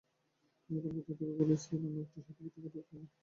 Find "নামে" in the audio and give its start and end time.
1.81-1.99